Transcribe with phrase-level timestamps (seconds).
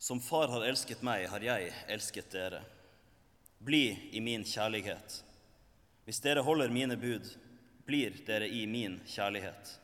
[0.00, 2.62] Som Far har elsket meg, har jeg elsket dere.
[3.60, 5.18] Bli i min kjærlighet.
[6.08, 7.28] Hvis dere holder mine bud,
[7.84, 9.74] blir dere i min kjærlighet,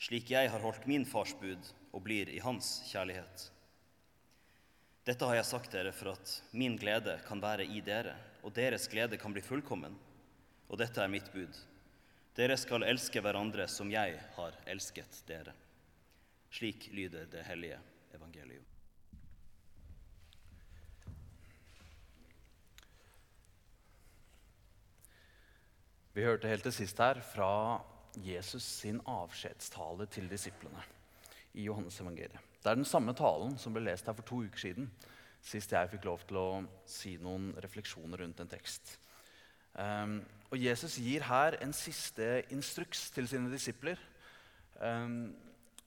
[0.00, 3.50] slik jeg har holdt min fars bud og blir i hans kjærlighet.
[5.04, 8.88] Dette har jeg sagt dere for at min glede kan være i dere, og deres
[8.88, 9.98] glede kan bli fullkommen.
[10.72, 11.52] Og dette er mitt bud.
[12.34, 15.52] Dere skal elske hverandre som jeg har elsket dere.
[16.48, 17.82] Slik lyder det hellige
[18.16, 18.73] evangelium.
[26.14, 27.82] Vi hørte helt til sist her fra
[28.22, 30.84] Jesus sin avskjedstale til disiplene
[31.58, 32.38] i Johannes evangeliet.
[32.62, 34.86] Det er den samme talen som ble lest her for to uker siden,
[35.42, 36.46] sist jeg fikk lov til å
[36.86, 38.94] si noen refleksjoner rundt en tekst.
[39.74, 40.20] Um,
[40.54, 43.98] og Jesus gir her en siste instruks til sine disipler.
[44.78, 45.34] Um,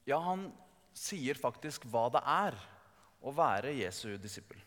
[0.03, 0.49] ja, han
[0.91, 2.61] sier faktisk hva det er
[3.23, 4.59] å være Jesu disippel.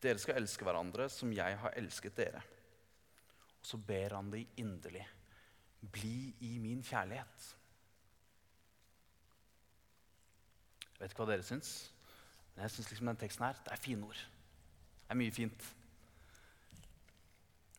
[0.00, 2.46] Dere skal elske hverandre som jeg har elsket dere
[3.66, 5.02] så ber han de inderlig
[5.92, 7.46] bli i min kjærlighet.
[10.86, 11.72] Jeg vet ikke hva dere syns,
[12.54, 14.20] men jeg syns liksom den teksten her, det er fine ord.
[15.02, 15.66] Det er mye fint.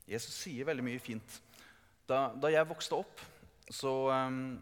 [0.07, 1.39] Jesus sier veldig mye fint.
[2.07, 3.23] Da, da jeg vokste opp,
[3.73, 4.59] så um,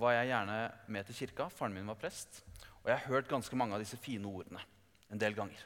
[0.00, 1.48] var jeg gjerne med til kirka.
[1.52, 2.42] Faren min var prest.
[2.84, 4.62] Og jeg har hørt ganske mange av disse fine ordene
[5.12, 5.60] en del ganger.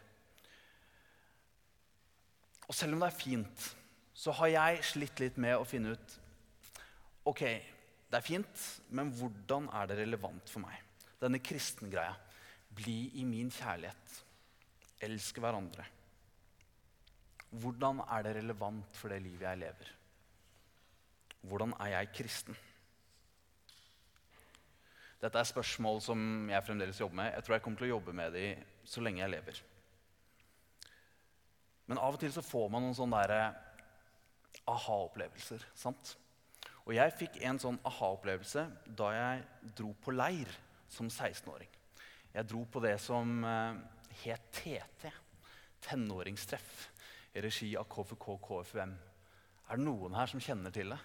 [2.66, 3.68] Og selv om det er fint,
[4.14, 6.18] så har jeg slitt litt med å finne ut
[7.30, 7.42] Ok,
[8.10, 10.74] det er fint, men hvordan er det relevant for meg?
[11.22, 12.16] Denne kristengreia.
[12.74, 14.16] Bli i min kjærlighet.
[15.06, 15.86] Elsk hverandre.
[17.62, 19.94] Hvordan er det relevant for det livet jeg lever?
[21.46, 22.58] Hvordan er jeg kristen?
[25.22, 27.32] Dette er spørsmål som jeg fremdeles jobber med.
[27.36, 29.60] Jeg tror jeg kommer til å jobbe med dem så lenge jeg lever.
[31.86, 33.60] Men av og til så får man noen sånne der
[34.68, 35.64] aha-opplevelser.
[35.74, 36.16] sant?
[36.82, 38.64] Og jeg fikk en sånn aha-opplevelse
[38.98, 40.50] da jeg dro på leir
[40.90, 41.70] som 16-åring.
[42.32, 43.78] Jeg dro på det som eh,
[44.24, 45.12] het TT,
[45.84, 46.88] tenåringstreff,
[47.32, 48.94] i regi av KFK KFUM.
[49.68, 50.98] Er det noen her som kjenner til det?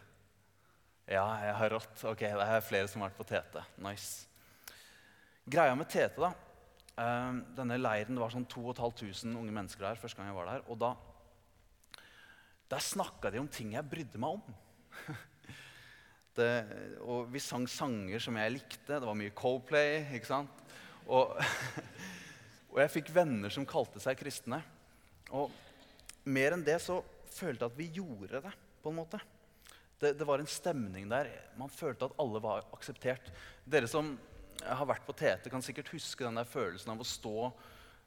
[1.08, 2.02] Ja, jeg har rått.
[2.10, 3.62] Ok, det er flere som har vært på TT.
[3.86, 4.26] Nice.
[5.48, 6.34] Greia med TT, da
[7.00, 10.66] eh, Denne leiren, det var sånn 2500 unge mennesker der første gang jeg var der.
[10.68, 10.96] Og da
[12.72, 14.56] der snakka de om ting jeg brydde meg om.
[16.38, 16.50] Det,
[17.02, 19.00] og vi sang sanger som jeg likte.
[19.00, 20.04] Det var mye Coldplay.
[20.14, 20.60] ikke sant?
[21.10, 21.32] Og,
[22.72, 24.60] og jeg fikk venner som kalte seg kristne.
[25.34, 25.50] Og
[26.30, 27.00] mer enn det så
[27.34, 28.54] følte jeg at vi gjorde det.
[28.84, 29.20] på en måte.
[29.98, 31.32] Det, det, var en stemning der.
[31.58, 33.32] Man følte at alle var akseptert.
[33.66, 34.14] Dere som
[34.62, 37.50] har vært på TT, kan sikkert huske den der følelsen av å stå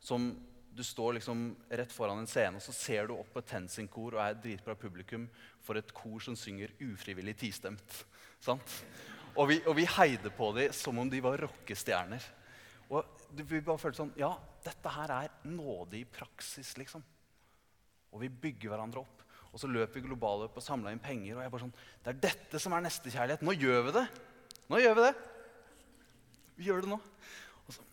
[0.01, 0.31] som
[0.71, 4.15] du står liksom rett foran en scene, og så ser du opp på et TenSing-kor
[4.15, 5.27] og er et dritbra publikum
[5.65, 7.97] for et kor som synger ufrivillig tistemt.
[8.41, 8.77] Sant?
[9.37, 12.25] Og vi, og vi heide på dem som om de var rockestjerner.
[12.91, 14.33] Og vi bare følte sånn Ja,
[14.65, 17.03] dette her er nåde i praksis, liksom.
[18.11, 19.27] Og vi bygger hverandre opp.
[19.51, 21.37] Og så løper vi globalløp og samla inn penger.
[21.37, 23.45] Og jeg bare sånn Det er dette som er nestekjærlighet.
[23.47, 24.07] Nå gjør vi det!
[24.71, 25.15] Nå gjør vi det!
[26.61, 26.99] Vi gjør det nå.
[27.67, 27.87] Og så,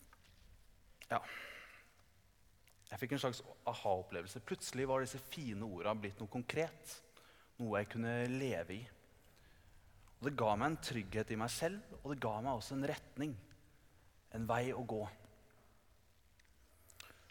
[1.13, 1.21] ja.
[2.87, 4.43] Jeg fikk en slags aha-opplevelse.
[4.47, 6.93] Plutselig var disse fine orda blitt noe konkret.
[7.59, 8.83] Noe jeg kunne leve i.
[10.17, 12.87] Og Det ga meg en trygghet i meg selv, og det ga meg også en
[12.89, 13.35] retning.
[14.33, 15.03] En vei å gå.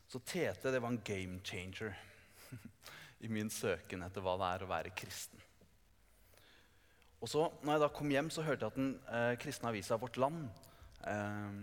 [0.06, 1.96] Så Tete det var en game changer
[3.24, 5.42] i min søken etter hva det er å være kristen.
[7.16, 9.98] Og så, når jeg da kom hjem, så hørte jeg at den eh, kristne avisa
[9.98, 10.44] Vårt Land
[11.08, 11.56] eh,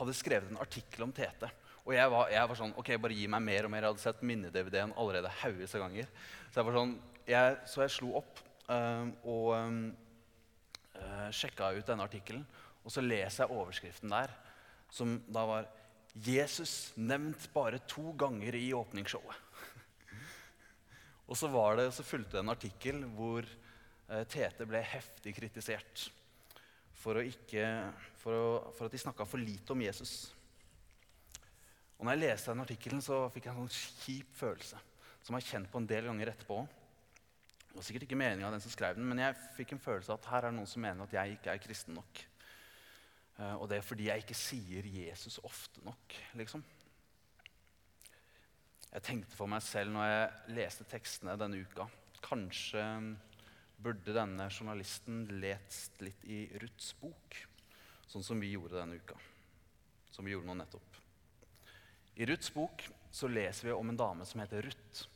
[0.00, 1.46] hadde skrevet en artikkel om TT.
[1.84, 3.84] Og jeg var, jeg var, sånn Ok, bare gi meg mer og mer.
[3.84, 6.08] Jeg hadde sett minne-DVD-en allerede haugevis av ganger.
[6.48, 6.94] Så jeg var sånn,
[7.28, 8.40] jeg, så jeg slo opp
[8.72, 9.80] øh, og um,
[10.96, 12.44] uh, sjekka ut denne artikkelen.
[12.84, 14.32] Og så leser jeg overskriften der,
[14.92, 15.68] som da var
[16.14, 19.40] 'Jesus nevnt bare to ganger i åpningsshowet'.
[21.28, 26.06] og så, var det, så fulgte det en artikkel hvor uh, Tete ble heftig kritisert
[26.94, 27.66] for, ikke,
[28.22, 30.32] for, å, for at de snakka for lite om Jesus.
[32.04, 34.76] Og når jeg leste den artikkelen, så fikk jeg en sånn kjip følelse.
[35.24, 36.56] Som jeg har kjent på en del ganger etterpå.
[37.70, 40.12] Det var sikkert ikke meninga av den som skrev den, men jeg fikk en følelse
[40.12, 42.20] av at her er det noen som mener at jeg ikke er kristen nok.
[43.38, 46.66] Uh, og det er fordi jeg ikke sier Jesus ofte nok, liksom.
[48.90, 51.88] Jeg tenkte for meg selv når jeg leste tekstene denne uka
[52.28, 52.82] Kanskje
[53.80, 57.40] burde denne journalisten lest litt i Ruths bok,
[58.12, 59.16] sånn som vi gjorde denne uka.
[60.12, 61.00] Som vi gjorde nå nettopp.
[62.14, 65.06] I Ruths bok så leser vi om en dame som heter Ruth.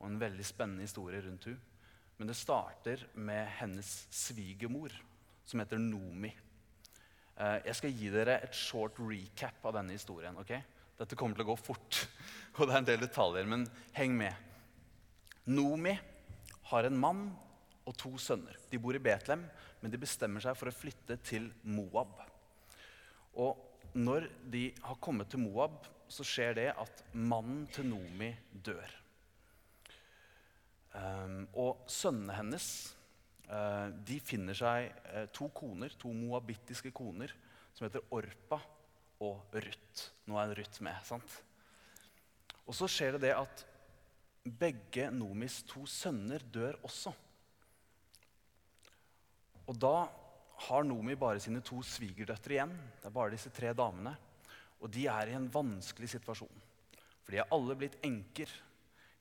[0.00, 1.60] Og en veldig spennende historie rundt henne.
[2.16, 4.94] Men det starter med hennes svigermor,
[5.44, 6.30] som heter Nomi.
[7.36, 10.38] Eh, jeg skal gi dere et short recap av denne historien.
[10.40, 10.54] ok?
[10.96, 11.98] Dette kommer til å gå fort,
[12.56, 13.66] og det er en del detaljer, men
[13.98, 14.32] heng med.
[15.44, 15.92] Nomi
[16.70, 17.26] har en mann
[17.84, 18.56] og to sønner.
[18.72, 19.44] De bor i Betlehem,
[19.82, 22.16] men de bestemmer seg for å flytte til Moab.
[23.36, 23.60] Og
[23.92, 28.92] når de har kommet til Moab, så skjer det at mannen til Nomi dør.
[30.96, 32.66] Um, og sønnene hennes
[33.50, 37.34] uh, de finner seg uh, to koner, to moabittiske koner
[37.76, 38.60] som heter Orpa
[39.26, 40.06] og Ruth.
[40.28, 40.96] Nå er Ruth med.
[41.04, 41.40] sant?
[42.66, 43.64] Og så skjer det det at
[44.46, 47.12] begge Nomis to sønner dør også.
[49.66, 50.06] Og da
[50.66, 52.72] har Nomi bare sine to svigerdøtre igjen.
[53.02, 54.14] Det er bare disse tre damene.
[54.84, 56.62] Og de er i en vanskelig situasjon.
[57.24, 58.50] For de er alle blitt enker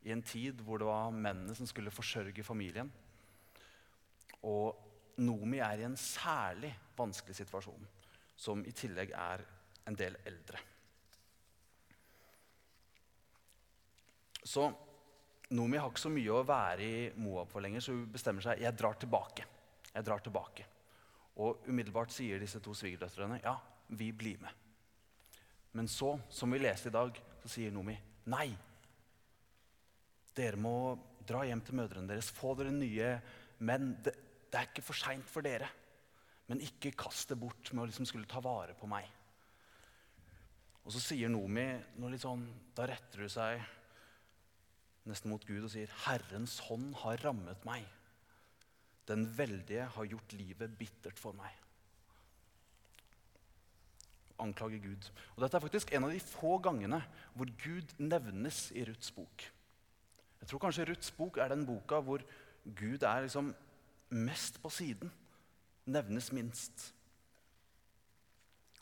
[0.05, 2.91] i en tid hvor det var mennene som skulle forsørge familien.
[4.45, 4.83] Og
[5.25, 7.87] Nomi er i en særlig vanskelig situasjon,
[8.37, 9.43] som i tillegg er
[9.87, 10.59] en del eldre.
[14.45, 14.67] Så
[15.55, 18.61] Nomi har ikke så mye å være i Moab for lenger, så hun bestemmer seg
[18.61, 19.45] jeg drar tilbake.
[19.93, 20.65] Jeg drar tilbake.
[21.41, 23.55] Og umiddelbart sier disse to svigerdøtrene ja,
[23.97, 24.64] vi blir med.
[25.75, 27.95] Men så, som vi leste i dag, så sier Nomi
[28.31, 28.47] nei.
[30.35, 30.75] Dere må
[31.27, 33.15] dra hjem til mødrene deres, få dere nye
[33.67, 33.91] menn.
[34.03, 34.13] Det,
[34.51, 35.67] det er ikke for seint for dere.
[36.47, 39.07] Men ikke kast det bort med å liksom skulle ta vare på meg.
[40.85, 41.65] Og så sier Nomi
[41.97, 42.45] noe litt sånn,
[42.77, 43.63] Da retter hun seg
[45.09, 47.89] nesten mot Gud og sier, 'Herrens hånd har rammet meg.'
[49.05, 51.64] 'Den veldige har gjort livet bittert for meg.'
[54.41, 55.09] Anklager Gud.
[55.35, 57.01] Og Dette er faktisk en av de få gangene
[57.35, 59.45] hvor Gud nevnes i Ruths bok.
[60.41, 62.23] Jeg tror kanskje Ruths bok er den boka hvor
[62.65, 63.53] Gud er liksom
[64.09, 65.11] mest på siden.
[65.85, 66.91] Nevnes minst.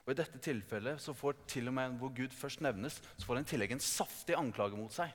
[0.03, 3.39] Og I dette tilfellet så får til og med hvor Gud først nevnes, så får
[3.39, 5.13] han i tillegg en saftig anklage mot seg.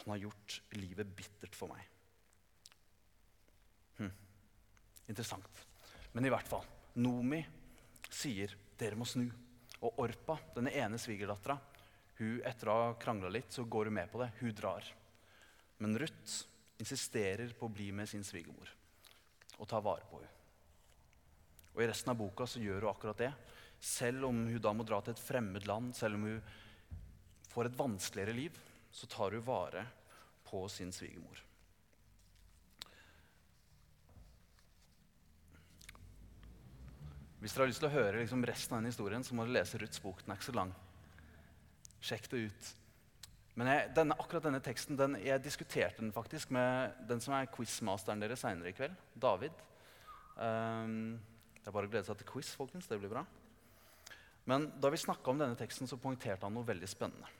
[0.00, 1.84] Han har gjort livet bittert for meg.
[4.00, 4.10] Hm.
[5.08, 5.62] Interessant.
[6.12, 6.66] Men i hvert fall.
[6.98, 7.40] Nomi
[8.16, 9.26] sier dere må snu.
[9.84, 11.58] Og Orpa, denne ene svigerdattera,
[12.16, 14.30] hun, etter å ha krangla litt, så går hun med på det.
[14.40, 14.86] Hun drar.
[15.78, 16.38] Men Ruth
[16.80, 18.72] insisterer på å bli med sin svigermor
[19.56, 20.32] og ta vare på henne.
[21.76, 23.32] Og I resten av boka så gjør hun akkurat det.
[23.80, 26.40] Selv om hun da må dra til et fremmed land, selv om hun
[27.52, 28.60] får et vanskeligere liv,
[28.92, 29.84] så tar hun vare
[30.48, 31.45] på sin svigermor.
[37.46, 39.60] Hvis dere har lyst til å høre liksom resten av den historien, så må dere
[39.60, 40.18] lese Ruths bok.
[40.24, 40.72] Den er ikke så lang.
[42.02, 42.70] Sjekk det ut.
[43.54, 47.46] Men jeg, denne, akkurat denne teksten den, jeg diskuterte den faktisk med den som er
[47.54, 48.98] quizmasteren deres seinere i kveld.
[49.14, 49.62] David.
[50.34, 51.14] Um,
[51.54, 52.90] det er bare å glede seg til quiz, folkens.
[52.90, 53.22] Det blir bra.
[54.50, 57.30] Men da vi snakka om denne teksten, så poengterte han noe veldig spennende.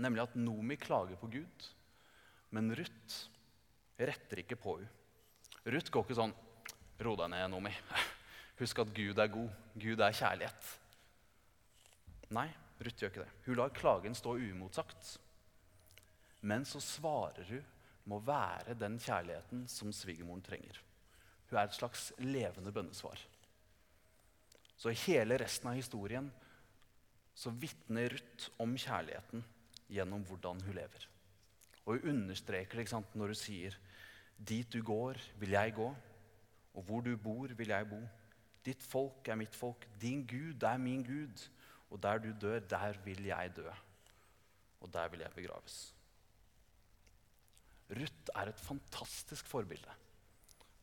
[0.00, 1.72] Nemlig at Nomi klager på Gud,
[2.56, 3.24] men Ruth
[4.00, 4.94] retter ikke på henne.
[5.68, 6.38] Ruth går ikke sånn
[7.04, 7.76] Ro deg ned, Nomi.
[8.58, 9.50] Husk at Gud er god.
[9.78, 10.70] Gud er kjærlighet.
[12.34, 12.48] Nei,
[12.82, 13.36] Ruth gjør ikke det.
[13.46, 15.14] Hun lar klagen stå uimotsagt.
[16.40, 17.64] Men så svarer hun
[18.08, 20.78] med å være den kjærligheten som svigermoren trenger.
[21.48, 23.20] Hun er et slags levende bønnesvar.
[24.78, 26.28] Så i hele resten av historien
[27.38, 29.44] så vitner Ruth om kjærligheten
[29.88, 31.06] gjennom hvordan hun lever.
[31.86, 33.78] Og hun understreker det når hun sier
[34.38, 35.88] Dit du går, vil jeg gå,
[36.74, 37.98] og hvor du bor, vil jeg bo.
[38.68, 41.44] Ditt folk er mitt folk, din Gud er min Gud.
[41.88, 43.68] Og der du dør, der vil jeg dø.
[44.84, 45.78] Og der vil jeg begraves.
[47.88, 49.94] Ruth er et fantastisk forbilde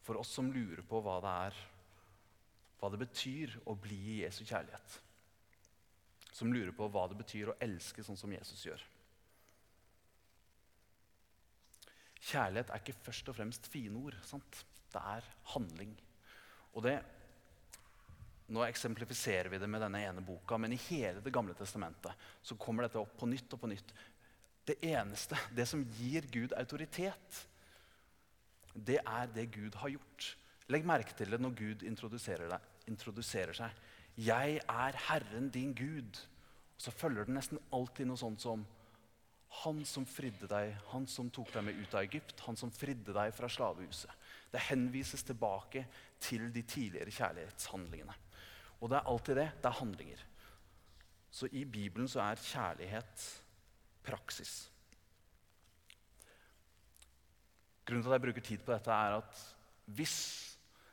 [0.05, 1.59] for oss som lurer på hva det er,
[2.77, 4.99] hva det betyr å bli i Jesu kjærlighet.
[6.35, 8.83] Som lurer på hva det betyr å elske sånn som Jesus gjør.
[12.25, 14.17] Kjærlighet er ikke først og fremst fine ord.
[14.25, 14.61] Sant?
[14.93, 15.93] Det er handling.
[16.73, 16.99] Og det
[18.47, 22.13] nå eksemplifiserer vi det med denne ene boka, men i hele Det gamle testamentet
[22.45, 23.93] så kommer dette opp på nytt og på nytt.
[24.65, 27.41] Det eneste, det som gir Gud autoritet,
[28.73, 30.29] det er det Gud har gjort.
[30.69, 33.83] Legg merke til det når Gud introduserer, deg, introduserer seg.
[34.15, 36.21] 'Jeg er Herren din Gud.'
[36.75, 38.65] Og så følger det nesten alltid noe sånt som
[39.63, 43.13] 'Han som fridde deg, han som tok deg med ut av Egypt', 'Han som fridde
[43.13, 44.11] deg fra slavehuset'.
[44.51, 45.85] Det henvises tilbake
[46.19, 48.13] til de tidligere kjærlighetshandlingene.
[48.81, 49.49] Og det er alltid det.
[49.61, 50.23] Det er handlinger.
[51.31, 53.25] Så i Bibelen så er kjærlighet
[54.05, 54.53] praksis.
[57.85, 59.43] Grunnen til at jeg bruker tid på dette, er at
[59.85, 60.17] hvis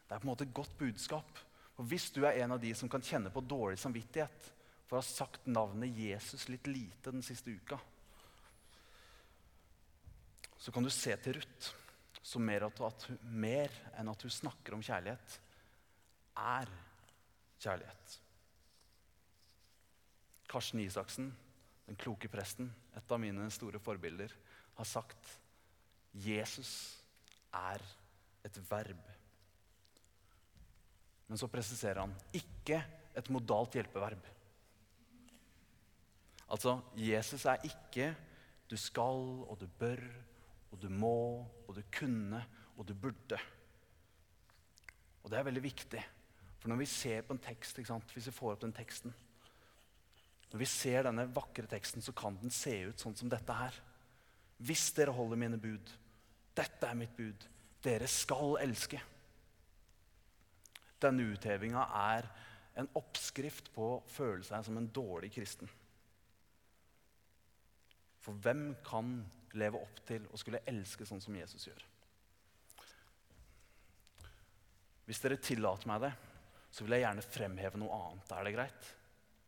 [0.09, 1.39] Det er på en måte et godt budskap.
[1.81, 4.51] Og Hvis du er en av de som kan kjenne på dårlig samvittighet
[4.85, 7.79] for å ha sagt navnet Jesus litt lite den siste uka,
[10.59, 11.73] så kan du se til Ruth
[12.23, 15.39] som mer, at, mer enn at hun snakker om kjærlighet,
[16.37, 16.69] er
[17.63, 18.19] kjærlighet.
[20.51, 21.31] Karsten Isaksen,
[21.87, 24.33] den kloke presten, et av mine store forbilder,
[24.77, 25.39] har sagt
[26.13, 26.73] Jesus
[27.55, 27.83] er
[28.45, 29.03] et verb.
[31.29, 32.83] Men så presiserer han ikke
[33.17, 34.27] et modalt hjelpeverb.
[36.53, 38.15] Altså, Jesus er ikke
[38.69, 40.13] 'du skal' og 'du bør'
[40.73, 42.45] og 'du må' og 'du kunne'
[42.77, 43.41] og 'du burde'.
[45.23, 46.05] Og det er veldig viktig.
[46.63, 49.11] For når vi ser på en tekst, hvis vi får opp den teksten
[50.53, 53.75] Når vi ser denne vakre teksten, så kan den se ut sånn som dette her.
[54.63, 55.91] Hvis dere holder mine bud,
[56.55, 57.47] dette er mitt bud.
[57.83, 59.01] Dere skal elske.
[61.03, 62.29] Denne uthevinga er
[62.79, 65.71] en oppskrift på å føle seg som en dårlig kristen.
[68.23, 69.17] For hvem kan
[69.59, 71.81] leve opp til å skulle elske sånn som Jesus gjør?
[75.09, 76.13] Hvis dere tillater meg det,
[76.73, 78.33] så vil jeg gjerne fremheve noe annet.
[78.33, 78.91] Er det greit?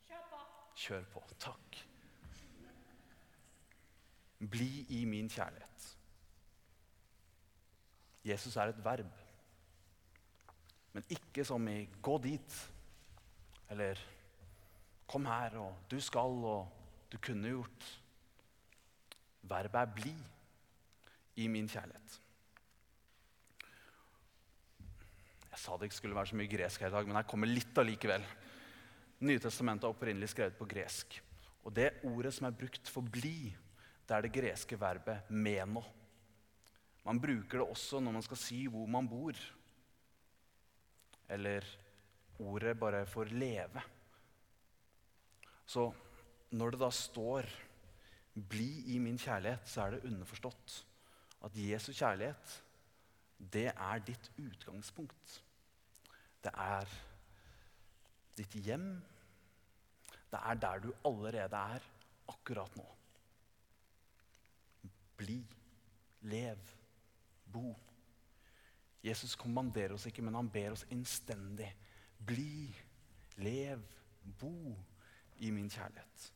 [0.08, 0.40] Kjør på.
[0.76, 1.22] Kjør på.
[1.40, 1.78] Takk.
[4.54, 5.86] Bli i min kjærlighet.
[8.28, 9.22] Jesus er et verb.
[10.92, 12.70] Men ikke som i 'gå dit'
[13.70, 13.98] eller
[15.06, 16.68] 'kom her', og 'du skal', og
[17.12, 18.00] 'du kunne gjort'.
[19.42, 20.14] Verbet er 'bli
[21.36, 22.20] i min kjærlighet'.
[25.54, 27.46] Jeg sa det ikke skulle være så mye gresk her i dag, men her kommer
[27.46, 28.24] litt allikevel.
[29.22, 31.14] Nytestamentet er opprinnelig skrevet på gresk.
[31.62, 33.54] Og det ordet som er brukt for 'bli',
[34.02, 35.84] det er det greske verbet 'meno'.
[37.06, 39.38] Man bruker det også når man skal si hvor man bor.
[41.28, 41.62] Eller
[42.40, 43.82] ordet bare for leve.
[45.66, 45.92] Så
[46.50, 47.46] når det da står
[48.34, 50.84] 'bli i min kjærlighet', så er det underforstått
[51.44, 52.63] at Jesu kjærlighet,
[53.52, 55.42] det er ditt utgangspunkt.
[56.44, 56.90] Det er
[58.38, 58.88] ditt hjem.
[60.30, 61.90] Det er der du allerede er
[62.28, 62.86] akkurat nå.
[65.16, 65.38] Bli.
[66.24, 66.58] Lev
[67.54, 67.74] bo.
[69.04, 71.68] Jesus kommanderer oss ikke, men han ber oss innstendig.
[72.24, 72.70] Bli,
[73.44, 73.82] lev,
[74.40, 74.72] bo
[75.44, 76.30] i min kjærlighet.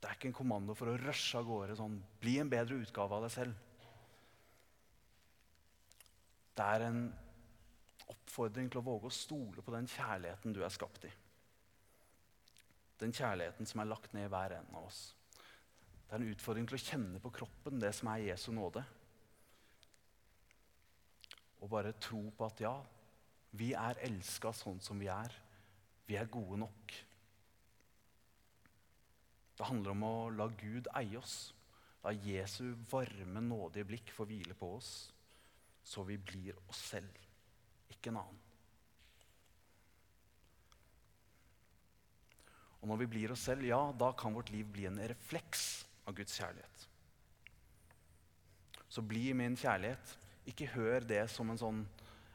[0.00, 3.16] Det er ikke en kommando for å rushe av gårde sånn Bli en bedre utgave
[3.16, 3.60] av deg selv.
[6.54, 7.04] Det er en
[8.12, 11.12] oppfordring til å våge å stole på den kjærligheten du er skapt i.
[13.00, 15.00] Den kjærligheten som er lagt ned i hver en av oss.
[16.04, 18.84] Det er en utfordring til å kjenne på kroppen det som er Jesu nåde.
[21.64, 22.76] Og bare tro på at ja,
[23.56, 25.34] vi er elska sånn som vi er.
[26.06, 26.94] Vi er gode nok.
[29.54, 31.54] Det handler om å la Gud eie oss.
[32.04, 34.92] La Jesu varme, nådige blikk få hvile på oss,
[35.84, 37.20] så vi blir oss selv,
[37.92, 38.40] ikke en annen.
[42.80, 46.16] Og når vi blir oss selv, ja, da kan vårt liv bli en refleks av
[46.16, 46.82] Guds kjærlighet.
[48.92, 50.16] Så bli min kjærlighet.
[50.52, 51.80] Ikke hør det som sånn,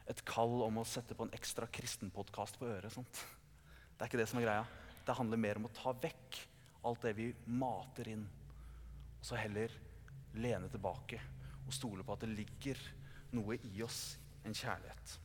[0.09, 2.89] et kall om å sette på en ekstra kristenpodkast på øret.
[2.95, 3.21] Sånt.
[3.93, 4.65] Det er ikke det som er greia.
[5.05, 6.39] Det handler mer om å ta vekk
[6.89, 8.25] alt det vi mater inn.
[9.19, 9.73] Og så heller
[10.39, 11.21] lene tilbake
[11.67, 12.81] og stole på at det ligger
[13.35, 15.19] noe i oss, en kjærlighet.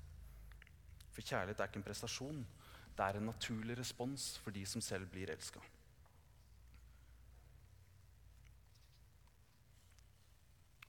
[1.14, 2.42] For kjærlighet er ikke en prestasjon.
[2.94, 5.62] Det er en naturlig respons for de som selv blir elska.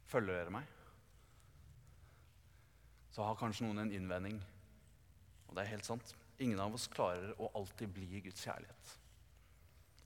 [0.09, 0.67] Følger dere meg?
[3.11, 4.37] Så har kanskje noen en innvending.
[5.47, 6.13] Og det er helt sant.
[6.43, 8.93] Ingen av oss klarer å alltid bli Guds kjærlighet.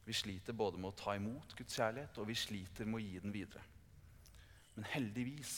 [0.06, 3.20] Vi sliter både med å ta imot Guds kjærlighet, og vi sliter med å gi
[3.22, 3.62] den videre.
[4.76, 5.54] Men heldigvis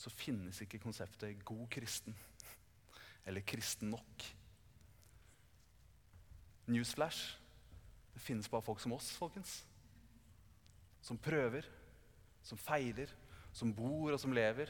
[0.00, 2.16] så finnes ikke konseptet 'god kristen'
[3.26, 4.34] eller 'kristen nok'.
[6.66, 7.36] Newsflash
[8.14, 9.66] det finnes bare folk som oss, folkens.
[11.00, 11.64] Som prøver,
[12.42, 13.08] som feiler,
[13.52, 14.68] som bor og som lever,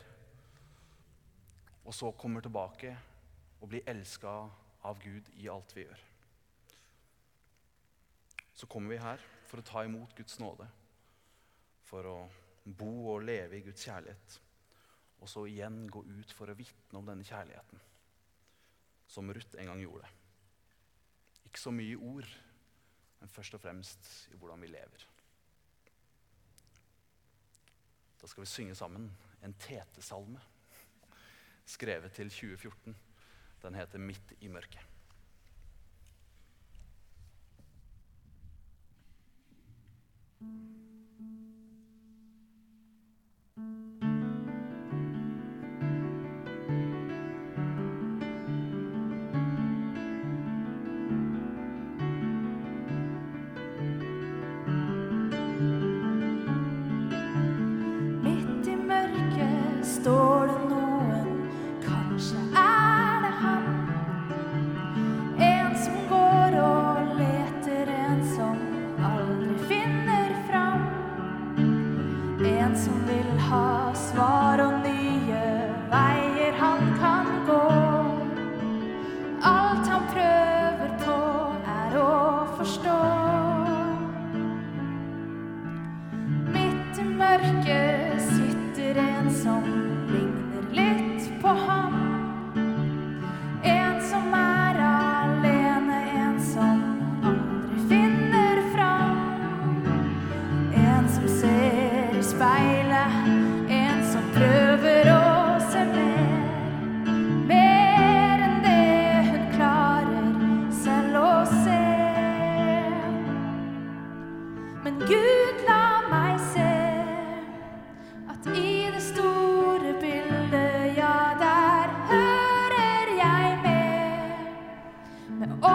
[1.84, 2.92] og så kommer tilbake
[3.60, 4.28] og blir elska
[4.84, 6.04] av Gud i alt vi gjør.
[8.54, 10.68] Så kommer vi her for å ta imot Guds nåde,
[11.88, 12.18] for å
[12.64, 14.40] bo og leve i Guds kjærlighet,
[15.20, 17.80] og så igjen gå ut for å vitne om denne kjærligheten,
[19.10, 20.08] som Ruth en gang gjorde.
[21.44, 22.28] Ikke så mye i ord,
[23.20, 25.06] men først og fremst i hvordan vi lever.
[28.20, 29.10] Da skal vi synge sammen
[29.44, 30.40] en tete salme,
[31.68, 32.96] skrevet til 2014.
[33.62, 34.86] Den heter 'Midt i mørket'.
[40.40, 40.89] thank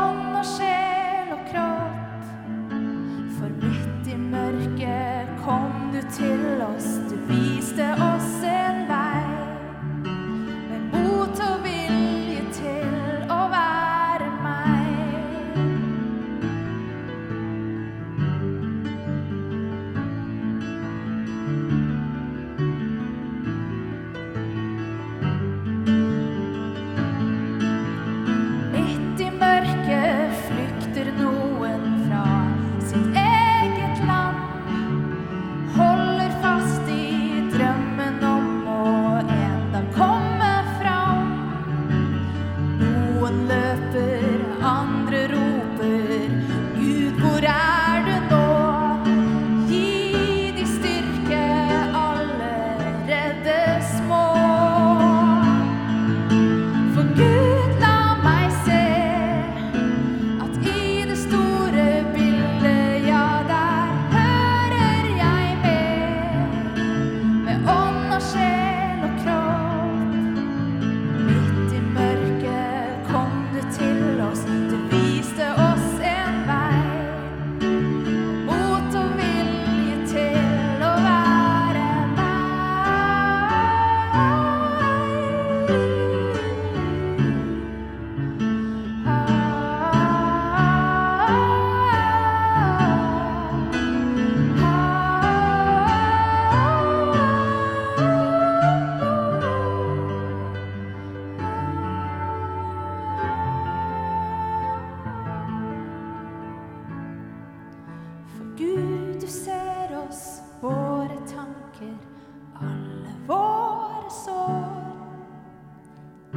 [0.05, 2.25] ånd og sjel og kropp.
[3.37, 8.14] For midt i mørket kom du til oss, du viste oss.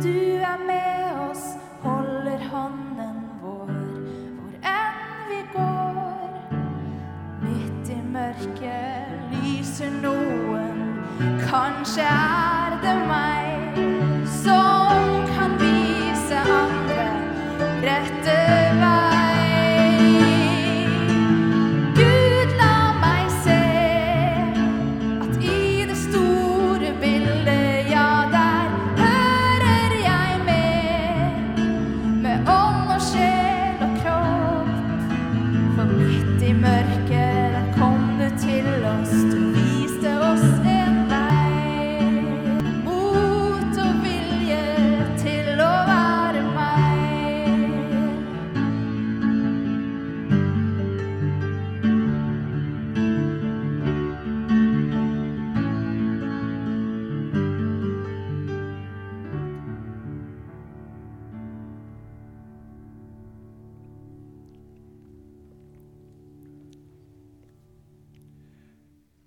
[0.02, 1.44] Du er med oss,
[1.82, 3.72] holder hånden vår
[4.36, 6.54] hvor enn vi går.
[7.42, 11.02] Midt i mørket lyser noen,
[11.48, 13.37] kanskje er det meg.